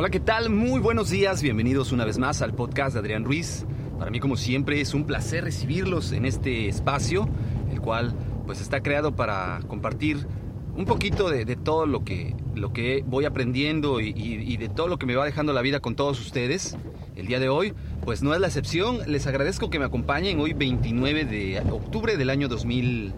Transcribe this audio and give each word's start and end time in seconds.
Hola, 0.00 0.08
¿qué 0.08 0.18
tal? 0.18 0.48
Muy 0.48 0.80
buenos 0.80 1.10
días. 1.10 1.42
Bienvenidos 1.42 1.92
una 1.92 2.06
vez 2.06 2.16
más 2.16 2.40
al 2.40 2.54
podcast 2.54 2.94
de 2.94 3.00
Adrián 3.00 3.22
Ruiz. 3.22 3.66
Para 3.98 4.10
mí, 4.10 4.18
como 4.18 4.38
siempre, 4.38 4.80
es 4.80 4.94
un 4.94 5.04
placer 5.04 5.44
recibirlos 5.44 6.12
en 6.12 6.24
este 6.24 6.70
espacio, 6.70 7.28
el 7.70 7.82
cual 7.82 8.14
pues 8.46 8.62
está 8.62 8.82
creado 8.82 9.14
para 9.14 9.60
compartir 9.68 10.26
un 10.74 10.86
poquito 10.86 11.28
de, 11.28 11.44
todo 11.54 11.84
lo 11.84 12.02
que, 12.02 12.34
lo 12.54 12.72
que 12.72 13.04
voy 13.06 13.26
aprendiendo 13.26 14.00
y, 14.00 14.14
y, 14.16 14.56
de 14.56 14.70
todo 14.70 14.88
lo 14.88 14.98
que 14.98 15.04
me 15.04 15.16
va 15.16 15.26
dejando 15.26 15.52
la 15.52 15.60
vida 15.60 15.80
con 15.80 15.96
todos 15.96 16.18
ustedes. 16.18 16.78
El 17.14 17.26
día 17.26 17.38
de 17.38 17.50
hoy, 17.50 17.74
pues 18.02 18.22
no 18.22 18.32
es 18.32 18.40
la 18.40 18.46
excepción. 18.46 19.00
Les 19.06 19.26
agradezco 19.26 19.68
que 19.68 19.78
me 19.78 19.84
acompañen 19.84 20.40
hoy 20.40 20.54
29 20.54 21.26
de 21.26 21.60
octubre 21.70 22.16
del 22.16 22.30
año 22.30 22.48
2000, 22.48 23.12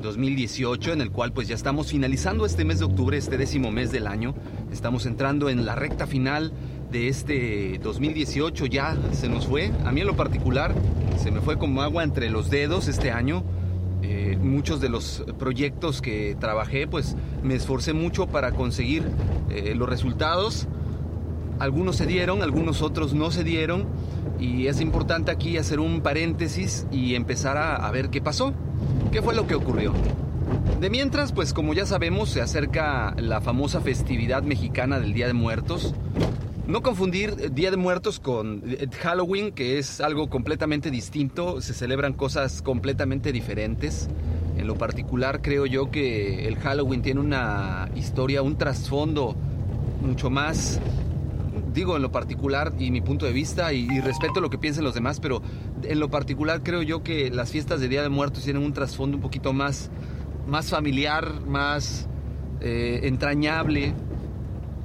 2018, 0.00 0.92
en 0.92 1.00
el 1.00 1.10
cual 1.10 1.32
pues 1.32 1.48
ya 1.48 1.54
estamos 1.54 1.88
finalizando 1.88 2.46
este 2.46 2.64
mes 2.64 2.78
de 2.78 2.84
octubre, 2.84 3.16
este 3.16 3.38
décimo 3.38 3.70
mes 3.70 3.92
del 3.92 4.06
año. 4.06 4.34
Estamos 4.72 5.06
entrando 5.06 5.48
en 5.48 5.64
la 5.64 5.74
recta 5.74 6.06
final 6.06 6.52
de 6.90 7.08
este 7.08 7.80
2018, 7.82 8.66
ya 8.66 8.96
se 9.12 9.28
nos 9.28 9.46
fue. 9.46 9.72
A 9.84 9.92
mí 9.92 10.00
en 10.00 10.06
lo 10.06 10.16
particular, 10.16 10.74
se 11.18 11.30
me 11.30 11.40
fue 11.40 11.58
como 11.58 11.82
agua 11.82 12.04
entre 12.04 12.30
los 12.30 12.50
dedos 12.50 12.88
este 12.88 13.10
año. 13.10 13.44
Eh, 14.02 14.38
muchos 14.40 14.80
de 14.80 14.88
los 14.88 15.24
proyectos 15.38 16.00
que 16.02 16.36
trabajé, 16.38 16.86
pues 16.86 17.16
me 17.42 17.54
esforcé 17.54 17.92
mucho 17.92 18.26
para 18.26 18.52
conseguir 18.52 19.04
eh, 19.50 19.74
los 19.74 19.88
resultados. 19.88 20.68
Algunos 21.58 21.96
se 21.96 22.06
dieron, 22.06 22.42
algunos 22.42 22.82
otros 22.82 23.14
no 23.14 23.30
se 23.30 23.42
dieron. 23.42 23.86
Y 24.38 24.66
es 24.66 24.82
importante 24.82 25.30
aquí 25.30 25.56
hacer 25.56 25.80
un 25.80 26.02
paréntesis 26.02 26.86
y 26.92 27.14
empezar 27.14 27.56
a, 27.56 27.76
a 27.76 27.90
ver 27.90 28.10
qué 28.10 28.20
pasó. 28.20 28.52
¿Qué 29.16 29.22
fue 29.22 29.34
lo 29.34 29.46
que 29.46 29.54
ocurrió? 29.54 29.94
De 30.78 30.90
mientras, 30.90 31.32
pues 31.32 31.54
como 31.54 31.72
ya 31.72 31.86
sabemos, 31.86 32.28
se 32.28 32.42
acerca 32.42 33.14
la 33.16 33.40
famosa 33.40 33.80
festividad 33.80 34.42
mexicana 34.42 35.00
del 35.00 35.14
Día 35.14 35.26
de 35.26 35.32
Muertos. 35.32 35.94
No 36.66 36.82
confundir 36.82 37.54
Día 37.54 37.70
de 37.70 37.78
Muertos 37.78 38.20
con 38.20 38.62
Halloween, 39.00 39.52
que 39.52 39.78
es 39.78 40.02
algo 40.02 40.28
completamente 40.28 40.90
distinto, 40.90 41.62
se 41.62 41.72
celebran 41.72 42.12
cosas 42.12 42.60
completamente 42.60 43.32
diferentes. 43.32 44.10
En 44.58 44.66
lo 44.66 44.74
particular 44.74 45.40
creo 45.40 45.64
yo 45.64 45.90
que 45.90 46.46
el 46.46 46.56
Halloween 46.56 47.00
tiene 47.00 47.20
una 47.20 47.88
historia, 47.96 48.42
un 48.42 48.58
trasfondo 48.58 49.34
mucho 50.02 50.28
más, 50.28 50.78
digo 51.76 51.94
en 51.94 52.00
lo 52.00 52.10
particular 52.10 52.72
y 52.78 52.90
mi 52.90 53.02
punto 53.02 53.26
de 53.26 53.32
vista 53.32 53.72
y, 53.74 53.86
y, 53.86 54.00
respeto 54.00 54.40
lo 54.40 54.48
que 54.48 54.56
piensen 54.56 54.82
los 54.82 54.94
demás, 54.94 55.20
pero 55.20 55.42
en 55.82 56.00
lo 56.00 56.08
particular 56.10 56.62
creo 56.62 56.82
yo 56.82 57.02
que 57.02 57.30
las 57.30 57.50
fiestas 57.52 57.80
de 57.80 57.88
Día 57.88 58.02
de 58.02 58.08
Muertos 58.08 58.44
tienen 58.44 58.62
un 58.62 58.72
trasfondo 58.72 59.18
un 59.18 59.22
poquito 59.22 59.52
más, 59.52 59.90
más 60.46 60.70
familiar, 60.70 61.42
más 61.46 62.08
eh, 62.62 63.00
entrañable. 63.04 63.92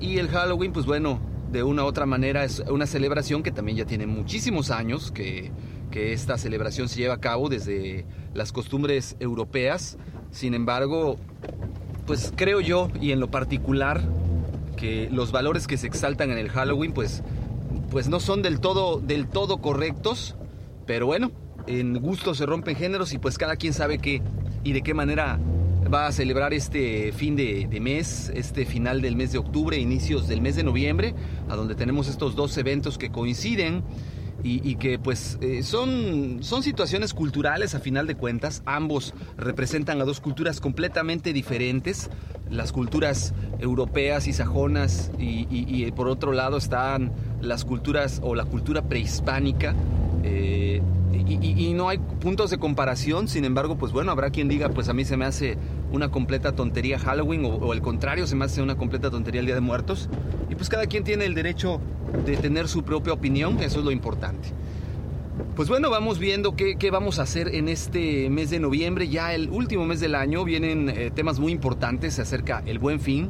Y 0.02 0.18
el 0.18 0.28
Halloween, 0.28 0.74
pues 0.74 0.86
bueno, 0.86 1.22
de 1.50 1.64
una 1.64 1.84
u 1.84 1.86
otra 1.86 2.06
manera 2.06 2.44
es 2.44 2.62
una 2.70 2.86
celebración 2.86 3.42
que 3.42 3.52
también 3.52 3.78
ya 3.78 3.86
tiene 3.86 4.06
muchísimos 4.06 4.70
años 4.70 5.12
que, 5.12 5.52
que 5.92 6.12
esta 6.12 6.38
celebración 6.38 6.90
se 6.90 7.00
lleva 7.00 7.14
a 7.14 7.20
cabo 7.22 7.48
desde 7.48 8.06
las 8.34 8.52
costumbres 8.52 9.16
europeas. 9.22 9.98
Sin 10.32 10.54
embargo, 10.54 11.16
pues 12.06 12.34
creo 12.36 12.60
yo, 12.60 12.90
y 13.00 13.12
en 13.12 13.22
lo 13.22 13.32
particular, 13.32 14.02
que 14.76 15.10
los 15.12 15.32
valores 15.32 15.68
que 15.68 15.78
se 15.78 15.88
exaltan 15.88 16.32
en 16.32 16.38
el 16.38 16.50
Halloween, 16.50 16.94
pues, 16.94 17.24
pues 17.90 18.10
no 18.10 18.20
son 18.20 18.42
del 18.42 18.60
todo, 18.60 19.00
del 19.00 19.28
todo 19.28 19.58
correctos. 19.58 20.36
Pero 20.86 21.06
bueno, 21.06 21.32
en 21.68 22.00
gusto 22.00 22.34
se 22.34 22.46
rompen 22.46 22.76
géneros 22.76 23.14
y 23.14 23.18
pues 23.18 23.38
cada 23.38 23.56
quien 23.56 23.74
sabe 23.74 24.00
qué 24.00 24.22
y 24.64 24.74
de 24.74 24.82
qué 24.82 24.94
manera 24.94 25.40
va 25.92 26.08
a 26.08 26.12
celebrar 26.12 26.54
este 26.54 27.12
fin 27.12 27.36
de, 27.36 27.68
de, 27.70 27.80
mes, 27.80 28.32
este 28.34 28.66
final 28.66 29.02
del 29.02 29.16
mes 29.16 29.32
de 29.32 29.40
octubre, 29.40 29.78
inicios 29.78 30.28
del 30.28 30.42
mes 30.42 30.56
de 30.56 30.64
noviembre, 30.64 31.14
a 31.50 31.56
donde 31.56 31.76
tenemos 31.76 32.08
estos 32.08 32.36
dos 32.36 32.58
eventos 32.58 32.98
que 32.98 33.12
coinciden 33.12 33.84
y, 34.44 34.76
que 34.76 35.00
pues 35.00 35.38
eh, 35.42 35.64
son, 35.64 36.40
son 36.42 36.64
situaciones 36.64 37.14
culturales 37.14 37.76
a 37.76 37.80
final 37.80 38.08
de 38.08 38.16
cuentas, 38.16 38.64
ambos 38.66 39.14
representan 39.38 40.02
a 40.02 40.06
dos 40.06 40.20
culturas 40.20 40.60
completamente 40.60 41.34
diferentes, 41.34 42.10
las 42.50 42.72
culturas 42.72 43.34
europeas 43.60 44.28
y 44.28 44.34
sajonas 44.34 45.12
y, 45.18 45.48
y 45.50 45.92
por 45.92 46.08
otro 46.08 46.34
lado 46.34 46.58
están 46.58 47.12
las 47.42 47.66
culturas 47.66 48.20
o 48.24 48.36
la 48.36 48.46
cultura 48.46 48.84
prehispánica. 48.84 49.76
Eh, 50.24 50.82
y, 51.14 51.74
no 51.74 51.90
hay 51.90 51.98
puntos 51.98 52.50
de 52.50 52.58
comparación, 52.58 53.28
sin 53.28 53.46
embargo, 53.46 53.78
pues 53.78 53.92
bueno, 53.92 54.12
habrá 54.12 54.32
quien 54.32 54.48
diga, 54.48 54.70
pues 54.70 54.90
a 54.90 54.94
mí 54.94 55.06
se 55.06 55.18
me 55.18 55.26
hace 55.26 55.58
una 55.92 56.10
completa 56.10 56.54
tontería 56.54 57.00
Halloween 57.00 57.46
o, 57.46 57.74
el 57.74 57.82
contrario, 57.82 58.28
se 58.28 58.36
me 58.36 58.46
hace 58.46 58.62
una 58.62 58.76
completa 58.76 59.10
tontería 59.10 59.42
el 59.42 59.46
Día 59.46 59.56
de 59.56 59.62
Muertos. 59.62 60.10
Y 60.50 60.56
pues 60.56 60.70
cada 60.70 60.88
quien 60.88 61.04
tiene 61.04 61.26
el 61.26 61.34
derecho 61.34 61.80
de 62.26 62.38
tener 62.38 62.68
su 62.68 62.84
propia 62.84 63.14
opinión, 63.14 63.60
eso 63.60 63.80
es 63.80 63.86
lo 63.86 63.92
importante. 63.92 64.50
Pues 65.56 65.70
bueno, 65.70 65.90
vamos 65.90 66.20
viendo 66.20 66.56
qué, 66.56 66.76
qué 66.78 66.92
vamos 66.92 67.20
a 67.20 67.24
hacer 67.24 67.54
en 67.56 67.68
este 67.68 68.30
mes 68.30 68.50
de 68.50 68.60
noviembre, 68.60 69.08
ya 69.08 69.34
el 69.34 69.50
último 69.50 69.86
mes 69.86 70.00
del 70.00 70.16
año, 70.16 70.44
vienen 70.44 70.90
eh, 70.90 71.12
temas 71.14 71.40
muy 71.40 71.52
importantes, 71.52 72.16
se 72.16 72.22
acerca 72.22 72.64
el 72.66 72.80
buen 72.80 73.00
fin. 73.00 73.30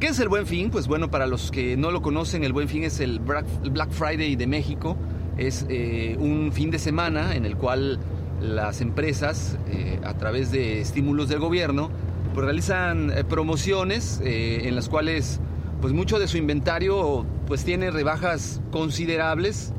¿Qué 0.00 0.08
es 0.08 0.18
el 0.20 0.28
buen 0.28 0.46
fin? 0.46 0.70
Pues 0.70 0.86
bueno, 0.86 1.10
para 1.10 1.26
los 1.26 1.50
que 1.50 1.76
no 1.76 1.90
lo 1.90 2.02
conocen, 2.02 2.44
el 2.44 2.52
buen 2.52 2.68
fin 2.68 2.84
es 2.84 3.00
el 3.00 3.18
Black 3.18 3.90
Friday 3.90 4.36
de 4.36 4.46
México 4.46 4.96
es 5.38 5.64
eh, 5.68 6.16
un 6.18 6.52
fin 6.52 6.70
de 6.70 6.78
semana 6.78 7.34
en 7.34 7.46
el 7.46 7.56
cual 7.56 7.98
las 8.40 8.80
empresas, 8.80 9.58
eh, 9.68 10.00
a 10.04 10.14
través 10.14 10.50
de 10.50 10.80
estímulos 10.80 11.28
del 11.28 11.40
gobierno, 11.40 11.90
pues 12.34 12.44
realizan 12.44 13.10
eh, 13.10 13.24
promociones 13.24 14.20
en 14.22 14.74
las 14.74 14.88
cuales 14.88 15.40
pues 15.80 15.92
mucho 15.92 16.18
de 16.18 16.26
su 16.28 16.36
inventario 16.36 17.24
pues 17.46 17.64
tiene 17.64 17.90
rebajas 17.90 18.60
considerables, 18.70 19.72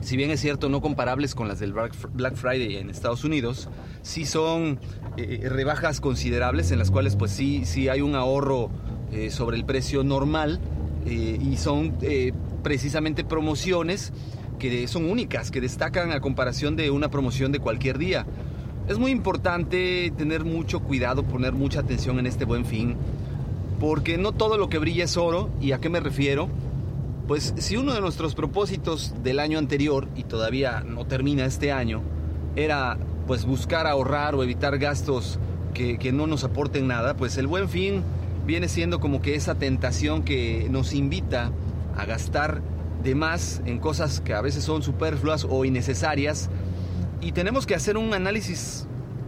si 0.00 0.16
bien 0.16 0.30
es 0.30 0.40
cierto 0.40 0.68
no 0.68 0.80
comparables 0.80 1.34
con 1.34 1.48
las 1.48 1.58
del 1.58 1.72
Black 1.72 2.36
Friday 2.36 2.76
en 2.76 2.90
Estados 2.90 3.24
Unidos, 3.24 3.68
sí 4.02 4.24
son 4.24 4.78
rebajas 5.16 6.00
considerables 6.00 6.70
en 6.70 6.78
las 6.78 6.90
cuales 6.90 7.16
pues 7.16 7.30
sí, 7.30 7.64
sí 7.64 7.88
hay 7.88 8.00
un 8.00 8.14
ahorro 8.14 8.70
sobre 9.30 9.56
el 9.56 9.64
precio 9.64 10.04
normal 10.04 10.60
y 11.06 11.56
son 11.56 11.94
precisamente 12.62 13.24
promociones 13.24 14.12
que 14.58 14.86
son 14.88 15.10
únicas, 15.10 15.50
que 15.50 15.60
destacan 15.60 16.12
a 16.12 16.20
comparación 16.20 16.76
de 16.76 16.90
una 16.90 17.10
promoción 17.10 17.52
de 17.52 17.58
cualquier 17.58 17.98
día. 17.98 18.26
Es 18.88 18.98
muy 18.98 19.10
importante 19.10 20.12
tener 20.16 20.44
mucho 20.44 20.80
cuidado, 20.80 21.24
poner 21.24 21.52
mucha 21.52 21.80
atención 21.80 22.18
en 22.18 22.26
este 22.26 22.44
buen 22.44 22.64
fin, 22.64 22.96
porque 23.80 24.18
no 24.18 24.32
todo 24.32 24.58
lo 24.58 24.68
que 24.68 24.78
brilla 24.78 25.04
es 25.04 25.16
oro, 25.16 25.50
¿y 25.60 25.72
a 25.72 25.78
qué 25.78 25.88
me 25.88 26.00
refiero? 26.00 26.48
Pues 27.26 27.54
si 27.58 27.76
uno 27.76 27.92
de 27.92 28.00
nuestros 28.00 28.34
propósitos 28.34 29.14
del 29.22 29.40
año 29.40 29.58
anterior, 29.58 30.08
y 30.14 30.22
todavía 30.22 30.84
no 30.86 31.04
termina 31.04 31.44
este 31.44 31.72
año, 31.72 32.02
era 32.54 32.96
pues 33.26 33.44
buscar 33.44 33.86
ahorrar 33.86 34.36
o 34.36 34.42
evitar 34.44 34.78
gastos 34.78 35.40
que, 35.74 35.98
que 35.98 36.12
no 36.12 36.26
nos 36.26 36.44
aporten 36.44 36.86
nada, 36.86 37.16
pues 37.16 37.36
el 37.36 37.48
buen 37.48 37.68
fin 37.68 38.02
viene 38.46 38.68
siendo 38.68 39.00
como 39.00 39.20
que 39.20 39.34
esa 39.34 39.56
tentación 39.56 40.22
que 40.22 40.68
nos 40.70 40.94
invita 40.94 41.50
a 41.96 42.04
gastar 42.04 42.62
de 43.06 43.14
más 43.14 43.62
en 43.64 43.78
cosas 43.78 44.20
que 44.20 44.34
a 44.34 44.40
veces 44.40 44.64
son 44.64 44.82
superfluas 44.82 45.46
o 45.48 45.64
innecesarias. 45.64 46.50
Y 47.20 47.32
tenemos 47.32 47.64
que 47.64 47.74
hacer 47.74 47.96
un 47.96 48.12
análisis 48.12 48.86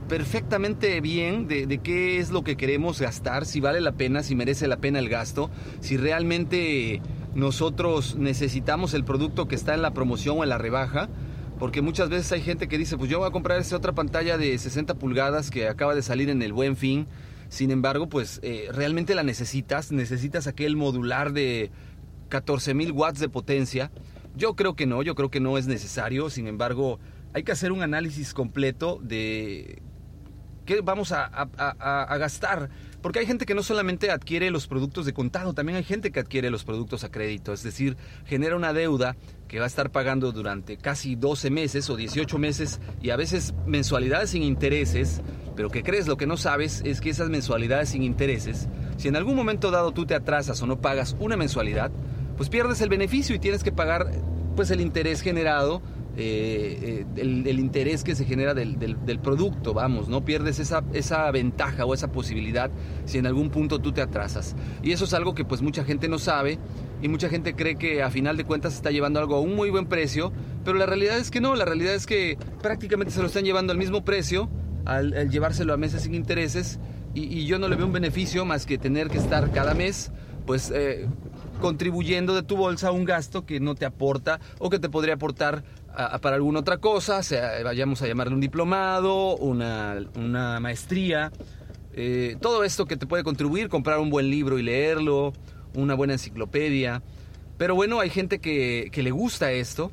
perfectamente 0.08 1.00
bien 1.00 1.46
de, 1.48 1.78
qué 1.78 2.18
es 2.18 2.30
lo 2.30 2.42
que 2.42 2.56
queremos 2.56 3.00
gastar, 3.00 3.46
si 3.46 3.60
vale 3.60 3.80
la 3.80 3.92
pena, 3.92 4.22
si 4.22 4.34
merece 4.34 4.66
la 4.66 4.78
pena 4.78 4.98
el 4.98 5.08
gasto, 5.08 5.50
si 5.80 5.96
realmente 5.96 7.00
nosotros 7.34 8.16
necesitamos 8.16 8.94
el 8.94 9.04
producto 9.04 9.46
que 9.46 9.54
está 9.54 9.74
en 9.74 9.82
la 9.82 9.92
promoción 9.92 10.38
o 10.38 10.42
en 10.42 10.48
la 10.48 10.58
rebaja, 10.58 11.08
porque 11.58 11.82
muchas 11.82 12.08
veces 12.08 12.32
hay 12.32 12.40
gente 12.40 12.68
que 12.68 12.78
dice, 12.78 12.96
pues 12.96 13.10
yo 13.10 13.18
voy 13.18 13.28
a 13.28 13.32
comprar 13.32 13.60
esta 13.60 13.76
otra 13.76 13.92
pantalla 13.92 14.38
de 14.38 14.56
60 14.56 14.94
pulgadas 14.94 15.50
que 15.50 15.68
acaba 15.68 15.94
de 15.94 16.02
salir 16.02 16.30
en 16.30 16.42
el 16.42 16.52
buen 16.52 16.76
fin, 16.76 17.06
sin 17.48 17.70
embargo, 17.70 18.08
pues 18.08 18.40
eh, 18.42 18.68
realmente 18.72 19.14
la 19.14 19.22
necesitas, 19.22 19.92
necesitas 19.92 20.46
aquel 20.46 20.76
modular 20.76 21.32
de 21.32 21.70
14.000 22.28 22.92
watts 22.92 23.20
de 23.20 23.28
potencia. 23.28 23.90
Yo 24.36 24.54
creo 24.54 24.76
que 24.76 24.86
no, 24.86 25.02
yo 25.02 25.14
creo 25.14 25.30
que 25.30 25.40
no 25.40 25.58
es 25.58 25.66
necesario, 25.66 26.30
sin 26.30 26.46
embargo, 26.46 26.98
hay 27.32 27.42
que 27.42 27.52
hacer 27.52 27.72
un 27.72 27.82
análisis 27.82 28.34
completo 28.34 29.00
de 29.02 29.82
qué 30.68 30.82
vamos 30.82 31.12
a, 31.12 31.46
gastar. 32.18 32.68
Porque 33.00 33.20
hay 33.20 33.26
gente 33.26 33.46
que 33.46 33.54
no 33.54 33.62
solamente 33.62 34.10
adquiere 34.10 34.50
los 34.50 34.66
productos 34.66 35.06
de 35.06 35.14
contado, 35.14 35.54
también 35.54 35.76
hay 35.76 35.84
gente 35.84 36.10
que 36.10 36.20
adquiere 36.20 36.50
los 36.50 36.64
productos 36.64 37.04
a 37.04 37.10
crédito, 37.10 37.52
es 37.52 37.62
decir, 37.62 37.96
genera 38.26 38.54
una 38.56 38.72
deuda 38.72 39.16
que 39.46 39.60
va 39.60 39.64
a 39.64 39.68
estar 39.68 39.90
pagando 39.90 40.30
durante 40.32 40.76
casi 40.76 41.14
12 41.14 41.50
meses 41.50 41.88
o 41.88 41.96
18 41.96 42.38
meses 42.38 42.80
y 43.00 43.10
a 43.10 43.16
veces 43.16 43.54
mensualidades 43.66 44.30
sin 44.30 44.42
intereses, 44.42 45.22
pero 45.56 45.70
que 45.70 45.82
crees 45.82 46.06
lo 46.06 46.16
que 46.16 46.26
no 46.26 46.36
sabes 46.36 46.82
es 46.84 47.00
que 47.00 47.10
esas 47.10 47.30
mensualidades 47.30 47.90
sin 47.90 48.02
intereses, 48.02 48.68
si 48.98 49.08
en 49.08 49.16
algún 49.16 49.36
momento 49.36 49.70
dado 49.70 49.92
tú 49.92 50.04
te 50.04 50.16
atrasas 50.16 50.60
o 50.60 50.66
no 50.66 50.80
pagas 50.80 51.16
una 51.18 51.36
mensualidad, 51.36 51.92
pues 52.38 52.48
pierdes 52.48 52.80
el 52.80 52.88
beneficio 52.88 53.36
y 53.36 53.38
tienes 53.38 53.62
que 53.62 53.72
pagar 53.72 54.10
pues 54.56 54.70
el 54.70 54.80
interés 54.80 55.20
generado 55.20 55.82
eh, 56.20 57.04
eh, 57.06 57.20
el, 57.20 57.60
interés 57.60 58.02
que 58.02 58.16
se 58.16 58.24
genera 58.24 58.52
del, 58.52 59.20
producto, 59.22 59.72
vamos, 59.72 60.08
no 60.08 60.24
pierdes 60.24 60.58
esa, 60.58 60.82
esa 60.92 61.30
ventaja 61.30 61.84
o 61.84 61.94
esa 61.94 62.10
posibilidad 62.10 62.72
si 63.04 63.18
en 63.18 63.26
algún 63.26 63.50
punto 63.50 63.78
tú 63.78 63.92
te 63.92 64.02
atrasas. 64.02 64.56
Y 64.82 64.90
eso 64.90 65.04
es 65.04 65.14
algo 65.14 65.36
que 65.36 65.44
pues 65.44 65.62
mucha 65.62 65.84
gente 65.84 66.08
no 66.08 66.18
sabe 66.18 66.58
y 67.00 67.06
mucha 67.06 67.28
gente 67.28 67.54
cree 67.54 67.76
que 67.76 68.02
a 68.02 68.10
final 68.10 68.36
de 68.36 68.42
cuentas 68.42 68.74
está 68.74 68.90
llevando 68.90 69.20
algo 69.20 69.36
a 69.36 69.40
un 69.40 69.54
muy 69.54 69.70
buen 69.70 69.86
precio, 69.86 70.32
pero 70.64 70.76
la 70.76 70.86
realidad 70.86 71.18
es 71.18 71.30
que 71.30 71.40
no, 71.40 71.54
la 71.54 71.64
realidad 71.64 71.94
es 71.94 72.04
que 72.04 72.36
prácticamente 72.62 73.12
se 73.12 73.20
lo 73.20 73.28
están 73.28 73.44
llevando 73.44 73.70
al 73.72 73.78
mismo 73.78 74.04
precio 74.04 74.50
al, 74.86 75.30
llevárselo 75.30 75.72
a 75.72 75.76
meses 75.76 76.02
sin 76.02 76.14
intereses 76.14 76.80
y, 77.14 77.46
yo 77.46 77.58
no 77.60 77.68
le 77.68 77.76
veo 77.76 77.86
un 77.86 77.92
beneficio 77.92 78.44
más 78.44 78.66
que 78.66 78.76
tener 78.76 79.08
que 79.08 79.18
estar 79.18 79.52
cada 79.52 79.74
mes 79.74 80.10
pues 80.46 80.72
eh, 80.74 81.06
contribuyendo 81.60 82.34
de 82.34 82.42
tu 82.42 82.56
bolsa 82.56 82.88
a 82.88 82.92
un 82.92 83.04
gasto 83.04 83.44
que 83.44 83.60
no 83.60 83.74
te 83.74 83.84
aporta 83.84 84.40
o 84.58 84.70
que 84.70 84.78
te 84.78 84.88
podría 84.88 85.14
aportar 85.14 85.64
para 86.20 86.36
alguna 86.36 86.60
otra 86.60 86.78
cosa, 86.78 87.20
vayamos 87.64 88.02
a 88.02 88.06
llamarle 88.06 88.34
un 88.34 88.40
diplomado, 88.40 89.36
una, 89.36 89.96
una 90.14 90.60
maestría, 90.60 91.32
eh, 91.92 92.36
todo 92.40 92.62
esto 92.62 92.86
que 92.86 92.96
te 92.96 93.06
puede 93.06 93.24
contribuir, 93.24 93.68
comprar 93.68 93.98
un 93.98 94.08
buen 94.08 94.30
libro 94.30 94.58
y 94.58 94.62
leerlo, 94.62 95.32
una 95.74 95.94
buena 95.94 96.12
enciclopedia. 96.12 97.02
Pero 97.56 97.74
bueno, 97.74 97.98
hay 97.98 98.10
gente 98.10 98.38
que, 98.38 98.88
que 98.92 99.02
le 99.02 99.10
gusta 99.10 99.50
esto. 99.50 99.90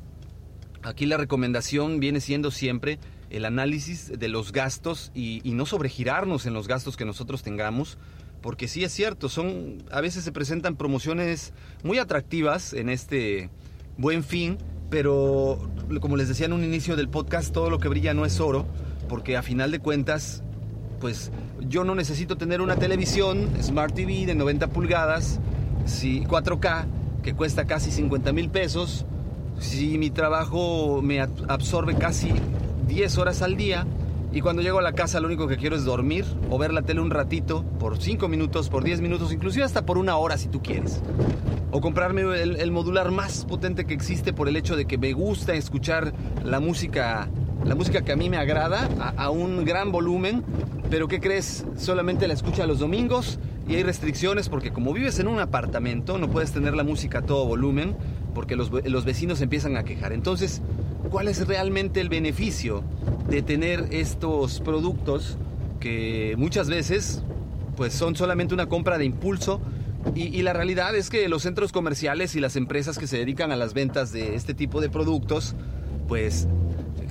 Aquí 0.84 1.06
la 1.06 1.16
recomendación 1.16 1.98
viene 1.98 2.20
siendo 2.20 2.52
siempre 2.52 3.00
el 3.30 3.44
análisis 3.44 4.16
de 4.16 4.28
los 4.28 4.52
gastos 4.52 5.10
y, 5.14 5.40
y, 5.42 5.54
no 5.54 5.66
sobregirarnos 5.66 6.46
en 6.46 6.54
los 6.54 6.68
gastos 6.68 6.96
que 6.96 7.04
nosotros 7.04 7.42
tengamos, 7.42 7.98
porque 8.46 8.68
sí 8.68 8.84
es 8.84 8.92
cierto, 8.92 9.28
son 9.28 9.82
a 9.90 10.00
veces 10.00 10.22
se 10.22 10.30
presentan 10.30 10.76
promociones 10.76 11.52
muy 11.82 11.98
atractivas 11.98 12.74
en 12.74 12.88
este 12.88 13.50
buen 13.98 14.22
fin, 14.22 14.56
pero 14.88 15.58
como 16.00 16.16
les 16.16 16.28
decía 16.28 16.46
en 16.46 16.52
un 16.52 16.62
inicio 16.62 16.94
del 16.94 17.08
podcast, 17.08 17.52
todo 17.52 17.70
lo 17.70 17.80
que 17.80 17.88
brilla 17.88 18.14
no 18.14 18.24
es 18.24 18.38
oro, 18.38 18.64
porque 19.08 19.36
a 19.36 19.42
final 19.42 19.72
de 19.72 19.80
cuentas, 19.80 20.44
pues 21.00 21.32
yo 21.68 21.82
no 21.82 21.96
necesito 21.96 22.36
tener 22.36 22.60
una 22.60 22.76
televisión 22.76 23.50
Smart 23.60 23.92
TV 23.92 24.26
de 24.26 24.36
90 24.36 24.68
pulgadas, 24.68 25.40
4K, 25.84 26.86
que 27.24 27.34
cuesta 27.34 27.64
casi 27.64 27.90
50 27.90 28.32
mil 28.32 28.48
pesos, 28.48 29.06
si 29.58 29.98
mi 29.98 30.10
trabajo 30.10 31.02
me 31.02 31.20
absorbe 31.20 31.96
casi 31.96 32.30
10 32.86 33.18
horas 33.18 33.42
al 33.42 33.56
día, 33.56 33.88
y 34.32 34.40
cuando 34.40 34.62
llego 34.62 34.78
a 34.78 34.82
la 34.82 34.92
casa 34.92 35.20
lo 35.20 35.26
único 35.26 35.46
que 35.46 35.56
quiero 35.56 35.76
es 35.76 35.84
dormir 35.84 36.24
o 36.50 36.58
ver 36.58 36.72
la 36.72 36.82
tele 36.82 37.00
un 37.00 37.10
ratito, 37.10 37.64
por 37.78 37.98
5 37.98 38.28
minutos, 38.28 38.68
por 38.68 38.84
10 38.84 39.00
minutos, 39.00 39.32
inclusive 39.32 39.64
hasta 39.64 39.86
por 39.86 39.98
una 39.98 40.16
hora 40.16 40.36
si 40.36 40.48
tú 40.48 40.62
quieres. 40.62 41.00
O 41.70 41.80
comprarme 41.80 42.22
el, 42.42 42.70
modular 42.70 43.10
más 43.10 43.44
potente 43.44 43.86
que 43.86 43.94
existe 43.94 44.32
por 44.32 44.48
el 44.48 44.56
hecho 44.56 44.76
de 44.76 44.86
que 44.86 44.98
me 44.98 45.12
gusta 45.12 45.54
escuchar 45.54 46.12
la 46.44 46.60
música, 46.60 47.28
la 47.64 47.74
música 47.74 48.02
que 48.02 48.12
a 48.12 48.16
mí 48.16 48.28
me 48.28 48.36
agrada 48.36 48.88
a, 49.16 49.30
un 49.30 49.64
gran 49.64 49.92
volumen, 49.92 50.44
pero 50.90 51.08
¿qué 51.08 51.20
crees? 51.20 51.64
Solamente 51.76 52.28
la 52.28 52.34
escucha 52.34 52.66
los 52.66 52.78
domingos 52.78 53.38
y 53.68 53.74
hay 53.74 53.82
restricciones 53.82 54.48
porque 54.48 54.70
como 54.70 54.92
vives 54.92 55.18
en 55.18 55.28
un 55.28 55.40
apartamento 55.40 56.18
no 56.18 56.28
puedes 56.28 56.52
tener 56.52 56.76
la 56.76 56.84
música 56.84 57.18
a 57.18 57.22
todo 57.22 57.46
volumen 57.46 57.96
porque 58.34 58.54
los, 58.54 58.70
los 58.70 59.04
vecinos 59.04 59.40
empiezan 59.40 59.76
a 59.76 59.82
quejar. 59.82 60.12
Entonces, 60.12 60.62
¿cuál 61.10 61.28
es 61.28 61.46
realmente 61.46 62.00
el 62.00 62.08
beneficio 62.08 62.84
de 63.28 63.42
tener 63.42 63.88
estos 63.90 64.60
productos 64.60 65.36
que 65.80 66.34
muchas 66.38 66.68
veces 66.68 67.22
pues 67.76 67.92
son 67.92 68.16
solamente 68.16 68.54
una 68.54 68.66
compra 68.66 68.98
de 68.98 69.04
impulso 69.04 69.60
y, 70.14 70.42
la 70.42 70.52
realidad 70.52 70.94
es 70.94 71.10
que 71.10 71.28
los 71.28 71.42
centros 71.42 71.72
comerciales 71.72 72.36
y 72.36 72.40
las 72.40 72.54
empresas 72.54 72.96
que 72.96 73.08
se 73.08 73.18
dedican 73.18 73.50
a 73.50 73.56
las 73.56 73.74
ventas 73.74 74.12
de 74.12 74.36
este 74.36 74.54
tipo 74.54 74.80
de 74.80 74.88
productos 74.88 75.56
pues 76.06 76.46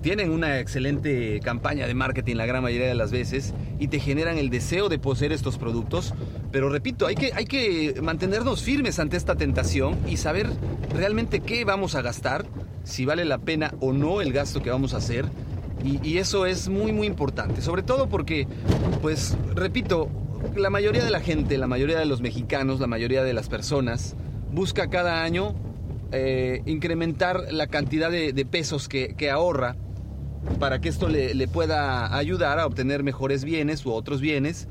tienen 0.02 0.32
una 0.32 0.60
excelente 0.60 1.40
campaña 1.44 1.88
de 1.88 1.94
marketing 1.94 2.36
la 2.36 2.46
gran 2.46 2.64
mayoría 2.64 2.88
de 2.88 2.96
las 2.96 3.12
veces 3.12 3.54
y 3.80 3.90
te 3.90 4.00
generan 4.00 4.38
el 4.38 4.50
deseo 4.50 4.88
de 4.88 5.00
poseer 5.00 5.32
estos 5.32 5.58
productos. 5.58 6.14
Pero 6.52 6.70
repito, 6.70 7.08
hay 7.08 7.16
que, 7.16 7.34
hay 7.34 7.46
que 7.46 8.00
mantenernos 8.02 8.62
firmes 8.62 9.00
ante 9.00 9.18
esta 9.18 9.36
tentación 9.36 9.98
y 10.08 10.18
saber 10.18 10.48
realmente 10.94 11.40
qué 11.40 11.66
vamos 11.66 11.96
a 11.96 12.02
gastar, 12.02 12.46
si 12.84 13.04
vale 13.04 13.26
la 13.26 13.40
pena 13.40 13.74
o 13.80 13.94
no 13.94 14.22
el 14.22 14.32
gasto 14.32 14.62
que 14.62 14.70
vamos 14.70 14.94
a 14.94 14.98
hacer 14.98 15.26
y, 15.86 16.18
eso 16.18 16.46
es 16.46 16.70
muy, 16.70 16.92
muy 16.92 17.08
importante. 17.08 17.62
Sobre 17.62 17.84
todo 17.84 18.10
porque, 18.10 18.48
pues, 19.02 19.38
repito, 19.54 20.10
la 20.56 20.70
mayoría 20.70 21.04
de 21.04 21.12
la 21.12 21.20
gente, 21.20 21.58
la 21.58 21.68
mayoría 21.68 22.00
de 22.00 22.06
los 22.06 22.22
mexicanos, 22.22 22.80
la 22.80 22.88
mayoría 22.88 23.24
de 23.24 23.34
las 23.34 23.50
personas, 23.50 24.16
busca 24.52 24.90
cada 24.90 25.24
año 25.24 25.56
eh, 26.12 26.62
incrementar 26.66 27.52
la 27.52 27.68
cantidad 27.68 28.10
de, 28.10 28.46
pesos 28.46 28.88
que, 28.88 29.32
ahorra 29.32 29.76
para 30.60 30.80
que 30.80 30.90
esto 30.90 31.10
le, 31.10 31.48
pueda 31.48 32.16
ayudar 32.16 32.60
a 32.60 32.66
obtener 32.66 33.04
mejores 33.04 33.44
bienes 33.44 33.86
u 33.86 33.92
otros 33.92 34.22
bienes. 34.22 34.68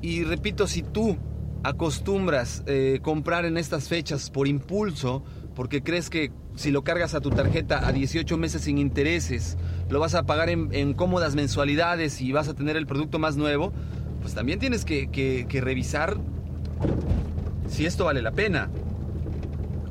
Y 0.00 0.24
repito, 0.24 0.66
si 0.66 0.82
tú 0.82 1.16
acostumbras 1.62 2.64
eh, 2.66 2.98
comprar 3.02 3.44
en 3.44 3.56
estas 3.56 3.88
fechas 3.88 4.30
por 4.30 4.48
impulso, 4.48 5.22
porque 5.54 5.82
crees 5.82 6.10
que 6.10 6.32
si 6.56 6.70
lo 6.70 6.82
cargas 6.82 7.14
a 7.14 7.20
tu 7.20 7.30
tarjeta 7.30 7.86
a 7.86 7.92
18 7.92 8.36
meses 8.36 8.62
sin 8.62 8.78
intereses, 8.78 9.56
lo 9.88 10.00
vas 10.00 10.14
a 10.14 10.24
pagar 10.24 10.48
en, 10.48 10.94
cómodas 10.94 11.34
mensualidades 11.34 12.20
y 12.20 12.32
vas 12.32 12.48
a 12.48 12.54
tener 12.54 12.76
el 12.76 12.86
producto 12.86 13.18
más 13.18 13.36
nuevo, 13.36 13.72
pues 14.20 14.34
también 14.34 14.58
tienes 14.58 14.84
que, 14.84 15.46
revisar 15.60 16.16
si 17.68 17.86
esto 17.86 18.04
vale 18.04 18.22
la 18.22 18.32
pena. 18.32 18.70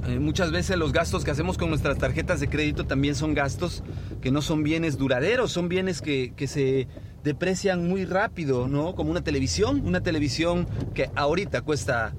Eh, 0.08 0.18
muchas 0.18 0.52
veces 0.52 0.78
los 0.78 0.94
gastos 0.94 1.24
que 1.24 1.30
hacemos 1.30 1.60
con 1.60 1.70
nuestras 1.70 2.00
tarjetas 2.00 2.40
de 2.40 2.48
crédito 2.48 2.86
también 2.86 3.14
son 3.14 3.36
gastos 3.36 3.84
que 4.20 4.32
no 4.32 4.42
son 4.42 4.64
bienes 4.64 4.98
duraderos, 4.98 5.52
son 5.52 5.70
bienes 5.70 6.02
que, 6.02 6.34
que 6.36 6.48
se 6.48 6.88
deprecian 7.24 7.88
muy 7.88 8.06
rápido, 8.06 8.68
¿no? 8.68 8.96
Como 8.96 9.12
una 9.12 9.24
televisión, 9.24 9.84
una 9.86 10.02
televisión 10.02 10.68
que 10.96 11.12
ahorita 11.16 11.62
cuesta 11.62 12.14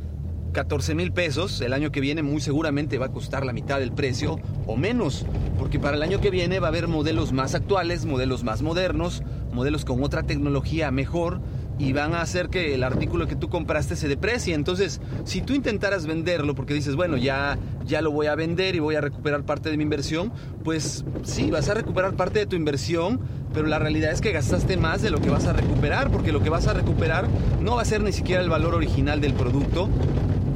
14 0.53 0.95
mil 0.95 1.13
pesos, 1.13 1.61
el 1.61 1.73
año 1.73 1.91
que 1.91 2.01
viene 2.01 2.23
muy 2.23 2.41
seguramente 2.41 2.99
va 2.99 3.07
a 3.07 3.13
costar 3.13 3.45
la 3.45 3.53
mitad 3.53 3.79
del 3.79 3.93
precio 3.93 4.39
o 4.67 4.77
menos, 4.77 5.25
porque 5.59 5.79
para 5.79 5.97
el 5.97 6.03
año 6.03 6.21
que 6.21 6.31
viene 6.31 6.61
va 6.61 6.69
a 6.69 6.71
haber 6.71 6.89
modelos 6.89 7.33
más 7.33 7.55
actuales, 7.55 8.05
modelos 8.05 8.45
más 8.45 8.63
modernos, 8.63 9.23
modelos 9.53 9.85
con 9.85 10.03
otra 10.05 10.23
tecnología 10.23 10.91
mejor 10.91 11.41
y 11.79 11.93
van 11.93 12.15
a 12.15 12.21
hacer 12.21 12.49
que 12.49 12.75
el 12.75 12.85
artículo 12.85 13.27
que 13.27 13.35
tú 13.35 13.49
compraste 13.49 13.97
se 13.97 14.07
deprecie. 14.07 14.55
Entonces, 14.55 15.01
si 15.25 15.41
tú 15.41 15.55
intentaras 15.55 16.07
venderlo 16.07 16.55
porque 16.55 16.75
dices, 16.75 16.97
bueno, 16.97 17.17
ya, 17.17 17.59
ya 17.87 18.03
lo 18.03 18.11
voy 18.11 18.27
a 18.27 18.35
vender 18.35 18.75
y 18.75 18.79
voy 18.79 18.95
a 18.95 19.01
recuperar 19.01 19.45
parte 19.45 19.71
de 19.71 19.77
mi 19.77 19.83
inversión, 19.83 20.33
pues 20.65 21.05
sí, 21.25 21.51
vas 21.51 21.69
a 21.71 21.75
recuperar 21.75 22.15
parte 22.15 22.39
de 22.39 22.47
tu 22.47 22.57
inversión, 22.57 23.21
pero 23.55 23.67
la 23.67 23.79
realidad 23.79 24.13
es 24.13 24.21
que 24.21 24.33
gastaste 24.33 24.77
más 24.77 25.03
de 25.03 25.11
lo 25.11 25.21
que 25.21 25.31
vas 25.31 25.47
a 25.47 25.53
recuperar, 25.53 26.11
porque 26.11 26.31
lo 26.31 26.43
que 26.43 26.51
vas 26.51 26.67
a 26.67 26.75
recuperar 26.75 27.27
no 27.61 27.77
va 27.77 27.83
a 27.83 27.87
ser 27.87 28.03
ni 28.03 28.13
siquiera 28.13 28.43
el 28.43 28.51
valor 28.51 28.75
original 28.75 29.21
del 29.21 29.35
producto, 29.35 29.89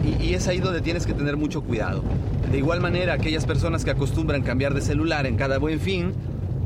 y, 0.06 0.34
es 0.34 0.46
ahí 0.48 0.58
donde 0.58 0.80
tienes 0.80 1.06
que 1.06 1.14
tener 1.14 1.36
mucho 1.36 1.62
cuidado. 1.62 2.02
De 2.50 2.58
igual 2.58 2.80
manera, 2.80 3.14
aquellas 3.14 3.44
personas 3.44 3.84
que 3.84 3.90
acostumbran 3.90 4.42
cambiar 4.42 4.74
de 4.74 4.80
celular 4.80 5.26
en 5.26 5.36
cada 5.36 5.58
buen 5.58 5.80
fin, 5.80 6.12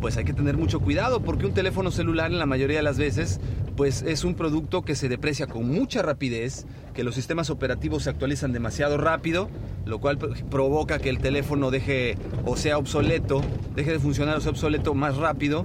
pues 0.01 0.17
hay 0.17 0.25
que 0.25 0.33
tener 0.33 0.57
mucho 0.57 0.81
cuidado 0.81 1.21
porque 1.21 1.47
un 1.47 1.53
teléfono 1.53 1.91
celular 1.91 2.31
en 2.31 2.39
la 2.39 2.47
mayoría 2.47 2.79
de 2.79 2.83
las 2.83 2.99
veces 2.99 3.41
pues 3.77 4.03
es 4.03 4.25
un 4.25 4.35
producto 4.35 4.83
que 4.83 4.95
se 4.95 5.09
deprecia 5.09 5.47
con 5.47 5.67
mucha 5.69 6.03
rapidez, 6.03 6.67
que 6.93 7.03
los 7.03 7.15
sistemas 7.15 7.49
operativos 7.49 8.03
se 8.03 8.11
actualizan 8.11 8.53
demasiado 8.53 8.99
rápido, 8.99 9.49
lo 9.87 10.01
cual 10.01 10.19
provoca 10.19 10.99
que 10.99 11.09
el 11.09 11.19
teléfono 11.19 11.71
deje 11.71 12.19
o 12.45 12.57
sea 12.57 12.77
obsoleto, 12.77 13.43
deje 13.75 13.93
de 13.93 13.99
funcionar 13.99 14.37
o 14.37 14.41
sea 14.41 14.51
obsoleto 14.51 14.95
más 14.95 15.17
rápido, 15.17 15.65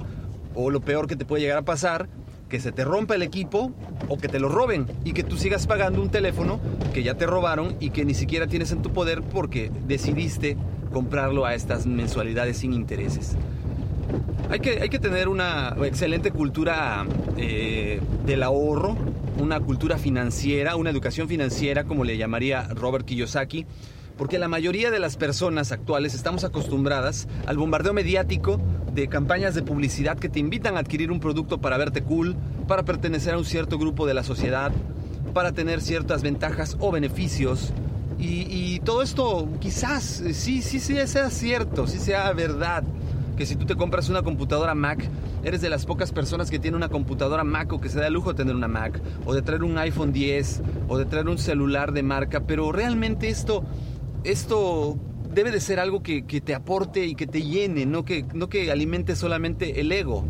o 0.53 0.69
lo 0.69 0.79
peor 0.79 1.07
que 1.07 1.17
te 1.17 1.25
puede 1.25 1.41
llegar 1.43 1.57
a 1.57 1.63
pasar 1.63 2.07
que 2.49 2.59
se 2.59 2.71
te 2.71 2.83
rompa 2.83 3.15
el 3.15 3.21
equipo 3.21 3.73
o 4.07 4.17
que 4.17 4.27
te 4.27 4.39
lo 4.39 4.49
roben 4.49 4.85
y 5.03 5.13
que 5.13 5.23
tú 5.23 5.37
sigas 5.37 5.67
pagando 5.67 6.01
un 6.01 6.09
teléfono 6.09 6.59
que 6.93 7.03
ya 7.03 7.15
te 7.15 7.25
robaron 7.25 7.75
y 7.79 7.89
que 7.89 8.05
ni 8.05 8.13
siquiera 8.13 8.47
tienes 8.47 8.71
en 8.71 8.81
tu 8.81 8.93
poder 8.93 9.21
porque 9.21 9.71
decidiste 9.87 10.57
comprarlo 10.93 11.45
a 11.45 11.53
estas 11.55 11.85
mensualidades 11.85 12.57
sin 12.57 12.73
intereses. 12.73 13.35
Hay 14.49 14.59
que, 14.59 14.79
hay 14.81 14.89
que 14.89 14.99
tener 14.99 15.27
una 15.27 15.75
excelente 15.83 16.31
cultura 16.31 17.05
eh, 17.35 17.99
del 18.25 18.43
ahorro, 18.43 18.95
una 19.39 19.59
cultura 19.59 19.97
financiera, 19.97 20.75
una 20.75 20.91
educación 20.91 21.27
financiera, 21.27 21.83
como 21.83 22.03
le 22.03 22.15
llamaría 22.15 22.67
Robert 22.69 23.05
Kiyosaki, 23.05 23.65
porque 24.17 24.39
la 24.39 24.47
mayoría 24.47 24.91
de 24.91 24.99
las 24.99 25.17
personas 25.17 25.71
actuales 25.71 26.13
estamos 26.13 26.43
acostumbradas 26.43 27.27
al 27.47 27.57
bombardeo 27.57 27.93
mediático 27.93 28.61
de 28.95 29.09
campañas 29.09 29.53
de 29.53 29.61
publicidad 29.61 30.17
que 30.17 30.29
te 30.29 30.39
invitan 30.39 30.77
a 30.77 30.79
adquirir 30.79 31.11
un 31.11 31.19
producto 31.19 31.59
para 31.59 31.77
verte 31.77 32.01
cool, 32.01 32.35
para 32.67 32.83
pertenecer 32.83 33.33
a 33.33 33.37
un 33.37 33.45
cierto 33.45 33.77
grupo 33.77 34.07
de 34.07 34.13
la 34.13 34.23
sociedad, 34.23 34.71
para 35.33 35.51
tener 35.51 35.81
ciertas 35.81 36.23
ventajas 36.23 36.77
o 36.79 36.91
beneficios. 36.91 37.73
Y, 38.17 38.79
todo 38.85 39.01
esto 39.01 39.49
quizás 39.59 40.03
sí, 40.03 40.61
sí, 40.61 40.79
sí 40.79 40.95
sea 41.07 41.29
cierto, 41.29 41.87
sí 41.87 41.97
sea 41.97 42.31
verdad 42.33 42.83
que 43.35 43.45
si 43.45 43.55
tú 43.55 43.65
te 43.65 43.75
compras 43.75 44.09
una 44.09 44.21
computadora 44.21 44.75
Mac, 44.75 45.09
eres 45.43 45.59
de 45.61 45.69
las 45.69 45.85
pocas 45.85 46.11
personas 46.11 46.49
que 46.49 46.59
tiene 46.59 46.77
una 46.77 46.87
computadora 46.87 47.43
Mac 47.43 47.73
o 47.73 47.81
que 47.81 47.89
se 47.89 47.99
da 47.99 48.07
el 48.07 48.13
lujo 48.13 48.29
de 48.29 48.37
tener 48.37 48.55
una 48.55 48.67
Mac, 48.67 49.01
o 49.25 49.33
de 49.33 49.41
traer 49.41 49.63
un 49.63 49.77
iPhone 49.77 50.13
10, 50.13 50.61
o 50.87 50.97
de 50.97 51.05
traer 51.05 51.27
un 51.27 51.37
celular 51.37 51.91
de 51.91 52.03
marca, 52.03 52.41
pero 52.41 52.71
realmente 52.71 53.27
esto, 53.27 53.63
esto 54.23 54.97
debe 55.35 55.51
de 55.51 55.59
ser 55.59 55.79
algo 55.79 56.01
que, 56.01 56.23
te 56.23 56.55
aporte 56.55 57.05
y 57.05 57.13
que 57.13 57.27
te 57.27 57.41
llene, 57.41 57.85
no 57.85 58.05
que, 58.05 58.25
no 58.33 58.49
que 58.49 58.71
alimente 58.71 59.15
solamente 59.15 59.81
el 59.81 59.91
ego. 59.91 60.25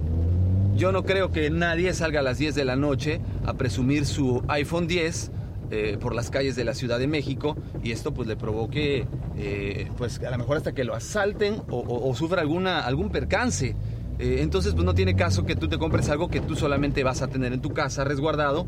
Yo 0.76 0.92
no 0.92 1.06
creo 1.06 1.32
que 1.32 1.50
nadie 1.50 1.94
salga 1.94 2.20
a 2.20 2.24
las 2.24 2.40
10 2.40 2.56
de 2.56 2.66
la 2.66 2.76
noche 2.76 3.22
a 3.46 3.54
presumir 3.54 4.06
su 4.06 4.44
iPhone 4.50 4.88
10 4.88 5.32
eh, 5.72 5.98
por 6.02 6.14
las 6.14 6.30
calles 6.30 6.56
de 6.56 6.66
la 6.66 6.74
Ciudad 6.74 7.00
de 7.00 7.08
México 7.08 7.56
y 7.82 7.92
esto 7.92 8.14
pues 8.14 8.28
le 8.28 8.36
provoque 8.36 9.08
eh, 9.38 9.90
pues 9.98 10.20
a 10.20 10.32
lo 10.32 10.38
mejor 10.38 10.58
hasta 10.58 10.74
que 10.74 10.84
lo 10.84 10.94
asalten 10.94 11.62
o, 11.70 12.14
sufra 12.16 12.42
alguna, 12.42 12.82
algún 12.82 13.10
percance. 13.10 13.76
Eh, 14.20 14.40
entonces 14.42 14.74
pues 14.74 14.86
no 14.86 14.96
tiene 14.96 15.16
caso 15.16 15.46
que 15.46 15.56
tú 15.56 15.68
te 15.68 15.78
compres 15.78 16.10
algo 16.10 16.30
que 16.30 16.42
tú 16.42 16.56
solamente 16.56 17.04
vas 17.04 17.22
a 17.22 17.28
tener 17.28 17.54
en 17.54 17.62
tu 17.62 17.70
casa 17.70 18.04
resguardado. 18.04 18.66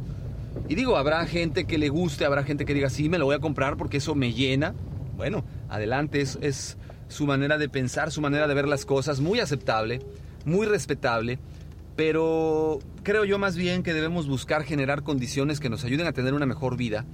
Y 0.69 0.75
digo, 0.75 0.97
habrá 0.97 1.25
gente 1.25 1.65
que 1.65 1.77
le 1.77 1.89
guste, 1.89 2.25
habrá 2.25 2.43
gente 2.43 2.63
que 2.63 2.73
diga, 2.73 2.89
sí, 2.89 3.09
me 3.09 3.17
lo 3.17 3.25
voy 3.25 3.35
a 3.35 3.39
comprar 3.39 3.75
porque 3.75 3.97
eso 3.97 4.15
me 4.15 4.33
llena. 4.33 4.73
Bueno, 5.17 5.43
adelante, 5.69 6.21
es, 6.21 6.37
es 6.41 6.77
su 7.07 7.25
manera 7.25 7.57
de 7.57 7.69
pensar, 7.69 8.11
su 8.11 8.21
manera 8.21 8.47
de 8.47 8.53
ver 8.53 8.67
las 8.67 8.85
cosas, 8.85 9.19
muy 9.19 9.39
aceptable, 9.39 10.01
muy 10.45 10.65
respetable 10.65 11.39
pero 11.97 12.79
creo 13.03 13.25
yo 13.25 13.39
más 13.39 13.57
bien 13.57 13.83
que 13.83 13.93
debemos 13.93 14.27
buscar 14.27 14.63
generar 14.63 15.01
condiciones 15.01 15.59
que 15.59 15.67
nos 15.67 15.83
ayuden 15.83 16.05
a 16.05 16.13
tener 16.13 16.35
una 16.35 16.45
mejor 16.45 16.77
vida 16.77 17.05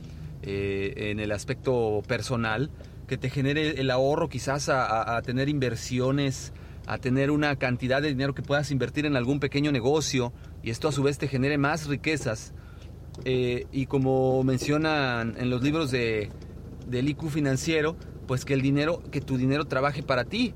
eh, 0.43 0.93
en 1.09 1.21
el 1.21 1.31
aspecto 1.31 2.03
personal, 2.05 2.69
que 3.07 3.17
te 3.17 3.29
genere 3.29 3.79
el 3.79 3.89
ahorro 3.89 4.27
quizás 4.27 4.67
a, 4.67 5.21
tener 5.21 5.47
inversiones, 5.47 6.51
a 6.85 6.97
tener 6.97 7.31
una 7.31 7.55
cantidad 7.55 8.01
de 8.01 8.09
dinero 8.09 8.35
que 8.35 8.41
puedas 8.41 8.71
invertir 8.71 9.05
en 9.05 9.15
algún 9.15 9.39
pequeño 9.39 9.71
negocio 9.71 10.33
y 10.61 10.69
esto 10.69 10.89
a 10.89 10.91
su 10.91 11.01
vez 11.01 11.17
te 11.17 11.29
genere 11.29 11.57
más 11.57 11.87
riquezas. 11.87 12.53
Eh, 13.23 13.67
y 13.71 13.85
como 13.85 14.43
mencionan 14.43 15.35
en 15.37 15.49
los 15.49 15.63
libros 15.63 15.91
de, 15.91 16.29
del 16.87 17.07
IQ 17.07 17.29
financiero, 17.29 17.95
pues 18.27 18.45
que 18.45 18.53
el 18.53 18.61
dinero, 18.61 19.01
que 19.11 19.21
tu 19.21 19.37
dinero 19.37 19.65
trabaje 19.65 20.03
para 20.03 20.25
ti, 20.25 20.53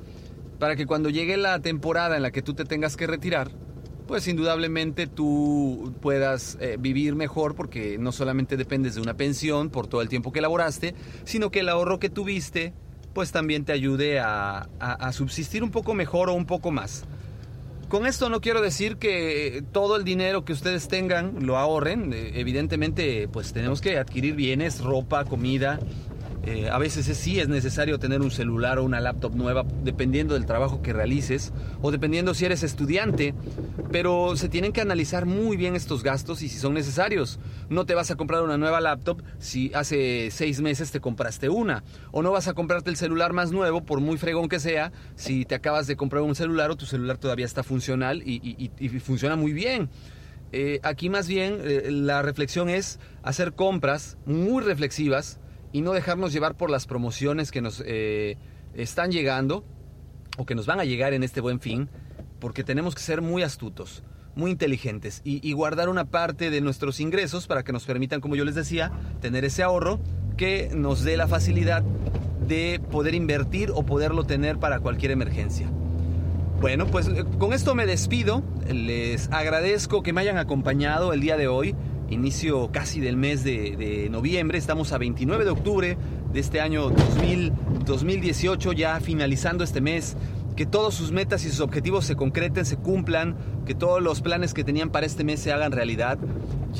para 0.60 0.76
que 0.76 0.86
cuando 0.86 1.10
llegue 1.10 1.38
la 1.38 1.60
temporada 1.60 2.16
en 2.16 2.24
la 2.24 2.32
que 2.32 2.42
tú 2.42 2.54
te 2.54 2.66
tengas 2.66 2.98
que 2.98 3.08
retirar, 3.08 3.52
pues 4.08 4.28
indudablemente 4.28 5.06
tú 5.06 5.94
puedas 6.02 6.58
eh, 6.62 6.78
vivir 6.80 7.16
mejor 7.16 7.56
porque 7.56 7.98
no 7.98 8.12
solamente 8.12 8.58
dependes 8.58 8.96
de 8.96 9.02
una 9.02 9.16
pensión 9.16 9.70
por 9.70 9.88
todo 9.88 10.02
el 10.02 10.10
tiempo 10.10 10.32
que 10.32 10.42
laboraste, 10.42 10.96
sino 11.26 11.52
que 11.52 11.60
el 11.60 11.70
ahorro 11.70 12.00
que 12.00 12.10
tuviste 12.10 12.74
pues 13.14 13.32
también 13.32 13.66
te 13.66 13.72
ayude 13.72 14.20
a, 14.20 14.70
subsistir 15.12 15.64
un 15.64 15.72
poco 15.72 15.96
mejor 15.96 16.30
o 16.30 16.36
un 16.36 16.46
poco 16.46 16.70
más. 16.70 17.04
Con 17.90 18.06
esto 18.06 18.30
no 18.30 18.42
quiero 18.42 18.62
decir 18.62 18.98
que 18.98 19.64
todo 19.72 19.96
el 19.96 20.04
dinero 20.04 20.46
que 20.46 20.54
ustedes 20.54 20.88
tengan 20.88 21.34
lo 21.44 21.58
ahorren. 21.58 22.14
Eh, 22.14 22.34
evidentemente, 22.36 23.28
pues 23.28 23.54
tenemos 23.54 23.82
que 23.82 23.98
adquirir 23.98 24.36
bienes, 24.36 24.82
ropa, 24.82 25.26
comida, 25.26 25.80
eh, 26.48 26.70
a 26.72 26.78
veces 26.78 27.06
sí 27.18 27.42
es 27.42 27.50
necesario 27.50 28.00
tener 28.00 28.22
un 28.22 28.32
celular 28.32 28.80
o 28.80 28.86
una 28.86 29.02
laptop 29.02 29.36
nueva 29.36 29.66
dependiendo 29.84 30.34
del 30.34 30.46
trabajo 30.46 30.82
que 30.82 30.94
realices 30.94 31.52
o 31.82 31.92
dependiendo 31.92 32.34
si 32.34 32.46
eres 32.46 32.64
estudiante, 32.64 33.34
pero 33.92 34.38
se 34.38 34.48
tienen 34.48 34.72
que 34.72 34.80
analizar 34.80 35.26
muy 35.26 35.58
bien 35.58 35.76
estos 35.76 36.04
gastos 36.04 36.42
y 36.42 36.48
si 36.48 36.58
son 36.58 36.74
necesarios. 36.74 37.38
No 37.68 37.86
te 37.86 37.96
vas 37.96 38.12
a 38.12 38.16
comprar 38.16 38.44
una 38.44 38.58
nueva 38.58 38.80
laptop 38.80 39.22
si 39.40 39.74
hace 39.74 40.30
seis 40.32 40.62
meses 40.62 40.90
te 40.90 41.02
compraste 41.02 41.50
una 41.50 41.84
o 42.14 42.22
no 42.22 42.32
vas 42.32 42.48
a 42.48 42.54
comprarte 42.54 42.90
el 42.92 42.96
celular 42.96 43.34
más 43.34 43.52
nuevo 43.52 43.84
por 43.84 44.00
muy 44.00 44.18
fregón 44.18 44.48
que 44.48 44.62
sea 44.62 44.94
si 45.16 45.44
te 45.44 45.54
acabas 45.54 45.86
de 45.86 45.98
comprar 45.98 46.22
un 46.22 46.34
celular 46.34 46.72
o 46.72 46.78
tu 46.78 46.86
celular 46.86 47.18
todavía 47.18 47.46
está 47.46 47.62
funcional 47.62 48.24
y, 48.26 48.72
funciona 49.00 49.36
muy 49.36 49.52
bien. 49.52 49.90
Eh, 50.54 50.80
aquí 50.84 51.10
más 51.10 51.28
bien 51.28 51.60
eh, 51.62 51.90
la 51.92 52.22
reflexión 52.22 52.70
es 52.70 53.02
hacer 53.22 53.52
compras 53.52 54.18
muy 54.26 54.64
reflexivas 54.64 55.42
y 55.72 55.82
no 55.82 55.94
dejarnos 55.94 56.34
llevar 56.34 56.56
por 56.56 56.70
las 56.70 56.86
promociones 56.86 57.52
que 57.52 57.62
nos 57.62 57.84
eh, 57.86 58.38
están 58.74 59.12
llegando 59.12 59.64
o 60.38 60.46
que 60.46 60.56
nos 60.56 60.66
van 60.66 60.80
a 60.80 60.86
llegar 60.86 61.14
en 61.14 61.24
este 61.24 61.42
buen 61.42 61.60
fin, 61.60 61.90
porque 62.40 62.64
tenemos 62.64 62.96
que 62.96 63.02
ser 63.02 63.22
muy 63.22 63.44
astutos, 63.44 64.04
muy 64.36 64.52
inteligentes 64.52 65.22
y, 65.24 65.52
guardar 65.54 65.90
una 65.90 66.06
parte 66.06 66.52
de 66.52 66.62
nuestros 66.62 67.00
ingresos 67.00 67.48
para 67.48 67.64
que 67.64 67.74
nos 67.74 67.86
permitan, 67.86 68.22
como 68.22 68.36
yo 68.36 68.46
les 68.46 68.56
decía, 68.56 68.92
tener 69.20 69.46
ese 69.46 69.64
ahorro 69.64 70.00
que 70.38 70.70
nos 70.76 71.04
dé 71.04 71.18
la 71.18 71.28
facilidad 71.28 71.84
de 72.48 72.80
poder 72.92 73.16
invertir 73.16 73.72
o 73.74 73.84
poderlo 73.84 74.26
tener 74.26 74.60
para 74.60 74.80
cualquier 74.80 75.12
emergencia. 75.12 75.68
Bueno, 76.62 76.88
pues 76.88 77.08
eh, 77.08 77.26
con 77.40 77.54
esto 77.54 77.76
me 77.76 77.86
despido. 77.86 78.44
Les 78.72 79.32
agradezco 79.32 80.04
que 80.04 80.14
me 80.14 80.22
hayan 80.22 80.38
acompañado 80.38 81.14
el 81.14 81.22
día 81.22 81.38
de 81.38 81.48
hoy 81.48 81.76
inicio 82.10 82.72
casi 82.72 83.00
del 83.00 83.18
mes 83.18 83.44
de, 83.44 84.08
noviembre. 84.12 84.58
Estamos 84.58 84.92
a 84.92 84.98
29 84.98 85.46
de 85.46 85.52
octubre 85.52 85.98
de 86.32 86.40
este 86.40 86.62
año 86.62 86.90
2018, 87.86 88.74
ya 88.74 89.00
finalizando 89.00 89.64
este 89.64 89.82
mes. 89.82 90.16
Que 90.56 90.66
todos 90.66 90.96
sus 90.96 91.12
metas 91.12 91.46
y 91.46 91.50
sus 91.50 91.60
objetivos 91.60 92.06
se 92.06 92.16
concreten, 92.16 92.66
se 92.66 92.78
cumplan, 92.78 93.36
que 93.68 93.76
todos 93.76 94.02
los 94.02 94.22
planes 94.22 94.56
que 94.56 94.64
tenían 94.64 94.90
para 94.90 95.06
este 95.06 95.24
mes 95.24 95.40
se 95.40 95.52
hagan 95.52 95.72
realidad. 95.72 96.18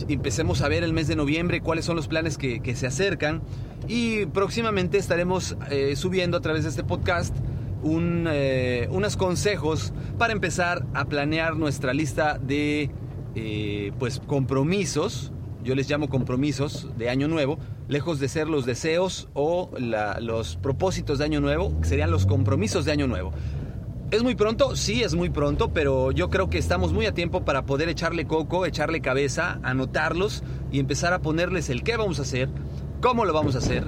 Empecemos 0.08 0.62
a 0.64 0.68
ver 0.68 0.84
el 0.84 0.94
mes 0.94 1.08
de 1.08 1.16
noviembre 1.16 1.62
cuáles 1.62 1.86
son 1.86 1.96
los 1.96 2.08
planes 2.08 2.40
que, 2.40 2.76
se 2.76 2.88
acercan 2.88 3.44
y 3.88 4.26
próximamente 4.28 4.98
estaremos 4.98 5.58
eh, 5.70 5.96
subiendo 5.96 6.38
a 6.38 6.42
través 6.42 6.64
de 6.64 6.72
este 6.72 6.84
podcast 6.84 7.36
eh, 7.86 8.88
unos 8.90 9.16
consejos 9.16 9.94
para 10.18 10.34
empezar 10.34 10.86
a 10.94 11.06
planear 11.06 11.56
nuestra 11.56 11.94
lista 11.94 12.40
de 12.40 12.90
eh, 13.40 13.92
pues 14.00 14.20
compromisos, 14.20 15.32
yo 15.64 15.76
les 15.76 15.88
llamo 15.88 16.10
compromisos 16.10 16.88
de 16.98 17.08
año 17.08 17.28
nuevo, 17.28 17.60
lejos 17.88 18.20
de 18.20 18.28
ser 18.30 18.48
los 18.48 18.66
deseos 18.66 19.30
o 19.36 19.70
los 19.78 20.56
propósitos 20.56 21.20
de 21.20 21.26
año 21.26 21.40
nuevo, 21.40 21.72
serían 21.84 22.10
los 22.10 22.26
compromisos 22.26 22.84
de 22.86 22.94
año 22.94 23.06
nuevo. 23.06 23.32
¿Es 24.10 24.24
muy 24.24 24.34
pronto? 24.34 24.76
Sí, 24.76 25.04
es 25.04 25.14
muy 25.14 25.30
pronto, 25.30 25.72
pero 25.72 26.12
yo 26.12 26.32
creo 26.32 26.50
que 26.50 26.58
estamos 26.58 26.94
muy 26.94 27.06
a 27.06 27.14
tiempo 27.14 27.46
para 27.46 27.68
poder 27.68 27.90
echarle 27.90 28.26
coco, 28.26 28.66
echarle 28.66 29.02
cabeza, 29.02 29.60
anotarlos 29.62 30.44
y 30.72 30.80
empezar 30.80 31.14
a 31.14 31.22
ponerles 31.22 31.70
el 31.70 31.84
qué 31.84 31.96
vamos 31.96 32.18
a 32.18 32.24
hacer, 32.24 32.50
cómo 33.02 33.24
lo 33.26 33.34
vamos 33.34 33.54
a 33.54 33.60
hacer, 33.60 33.84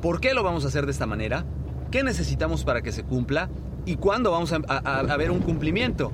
por 0.00 0.20
qué 0.20 0.32
lo 0.32 0.44
vamos 0.44 0.64
a 0.64 0.68
hacer 0.68 0.86
de 0.86 0.92
esta 0.92 1.06
manera, 1.06 1.44
qué 1.90 2.02
necesitamos 2.02 2.64
para 2.64 2.80
que 2.80 2.90
se 2.90 3.02
cumpla 3.02 3.50
y 3.84 3.96
cuándo 3.96 4.30
vamos 4.30 4.50
a, 4.54 4.56
a 4.56 5.16
ver 5.18 5.30
un 5.30 5.40
cumplimiento. 5.40 6.10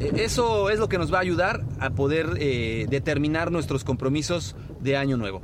Eh, 0.00 0.12
eso 0.16 0.70
es 0.70 0.78
lo 0.78 0.88
que 0.88 0.98
nos 0.98 1.12
va 1.12 1.18
a 1.18 1.22
ayudar 1.22 1.64
a 1.78 1.90
poder 1.90 2.36
eh, 2.38 2.86
determinar 2.88 3.50
nuestros 3.50 3.84
compromisos 3.84 4.56
de 4.80 4.96
año 4.96 5.16
nuevo. 5.16 5.42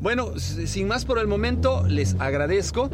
Bueno, 0.00 0.38
sin 0.38 0.88
más 0.88 1.06
por 1.06 1.18
el 1.18 1.26
momento, 1.26 1.84
les 1.88 2.14
agradezco. 2.20 2.90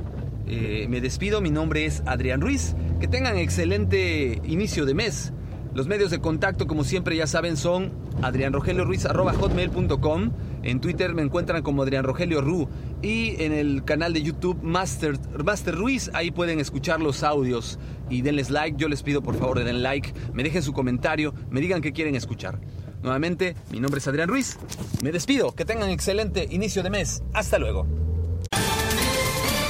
Eh, 0.46 0.86
me 0.88 1.00
despido, 1.00 1.40
mi 1.40 1.50
nombre 1.50 1.84
es 1.84 2.02
Adrián 2.06 2.40
Ruiz. 2.40 2.76
Que 3.00 3.08
tengan 3.08 3.36
excelente 3.36 4.40
inicio 4.44 4.86
de 4.86 4.94
mes. 4.94 5.32
Los 5.74 5.88
medios 5.88 6.10
de 6.10 6.20
contacto, 6.20 6.66
como 6.66 6.84
siempre 6.84 7.16
ya 7.16 7.26
saben, 7.26 7.56
son 7.56 7.92
adrianrogelioruiz.com. 8.22 10.30
En 10.62 10.80
Twitter 10.80 11.14
me 11.14 11.22
encuentran 11.22 11.62
como 11.62 11.82
Adrián 11.82 12.04
Rogelio 12.04 12.40
Ru. 12.40 12.68
Y 13.02 13.42
en 13.42 13.52
el 13.52 13.84
canal 13.84 14.12
de 14.12 14.22
YouTube 14.22 14.62
Master, 14.62 15.18
Master 15.44 15.74
Ruiz, 15.74 16.10
ahí 16.14 16.30
pueden 16.30 16.60
escuchar 16.60 17.00
los 17.00 17.22
audios. 17.22 17.78
Y 18.08 18.22
denles 18.22 18.50
like, 18.50 18.76
yo 18.76 18.88
les 18.88 19.02
pido 19.02 19.22
por 19.22 19.36
favor 19.36 19.62
den 19.62 19.82
like, 19.82 20.12
me 20.32 20.42
dejen 20.42 20.62
su 20.62 20.72
comentario, 20.72 21.34
me 21.50 21.60
digan 21.60 21.82
qué 21.82 21.92
quieren 21.92 22.14
escuchar. 22.14 22.60
Nuevamente, 23.02 23.56
mi 23.70 23.80
nombre 23.80 23.98
es 23.98 24.06
Adrián 24.06 24.28
Ruiz. 24.28 24.58
Me 25.02 25.10
despido, 25.10 25.52
que 25.52 25.64
tengan 25.64 25.90
excelente 25.90 26.46
inicio 26.50 26.82
de 26.82 26.90
mes. 26.90 27.22
Hasta 27.32 27.58
luego. 27.58 27.86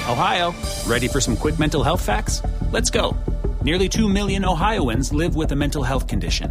Ohio, 0.08 0.52
ready 0.86 1.08
for 1.08 1.22
some 1.22 1.36
quick 1.36 1.58
mental 1.58 1.82
health 1.82 2.00
facts? 2.00 2.42
Let's 2.72 2.90
go. 2.90 3.16
Nearly 3.64 3.88
2 3.88 4.08
million 4.08 4.44
Ohioans 4.44 5.12
live 5.12 5.36
with 5.36 5.52
a 5.52 5.56
mental 5.56 5.82
health 5.84 6.06
condition. 6.06 6.50